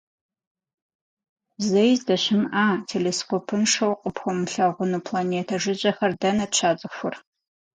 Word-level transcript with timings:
Зэи 1.69 1.91
здэщымыӏа, 1.99 2.67
телескопыншэу 2.89 3.99
къыпхуэмылъэгъуну 4.01 5.03
планетэ 5.05 5.55
жыжьэхэр 5.61 6.11
дэнэт 6.21 6.51
щацӏыхур? 6.57 7.15